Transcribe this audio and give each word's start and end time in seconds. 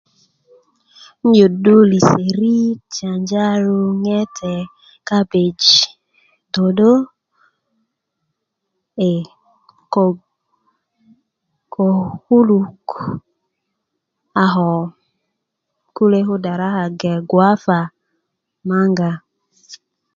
n'yuddo 1.27 1.75
lisórit 1.91 2.79
janjaru 2.97 3.77
ŋete 4.05 4.51
kabeji 5.07 5.77
dodo 6.53 6.91
ee 9.09 9.21
ko 9.93 10.03
kulok 12.27 12.85
a 14.43 14.45
ko 14.55 14.67
kule' 15.95 16.27
kudaraka 16.27 16.83
gbeŋge 16.99 17.25
guwapa 17.29 17.77
maŋga 18.67 19.11